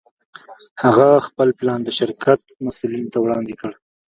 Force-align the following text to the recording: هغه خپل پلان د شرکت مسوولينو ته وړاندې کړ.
هغه 0.83 1.07
خپل 1.27 1.47
پلان 1.59 1.79
د 1.83 1.89
شرکت 1.99 2.41
مسوولينو 2.65 3.11
ته 3.13 3.19
وړاندې 3.21 3.53
کړ. 3.61 3.71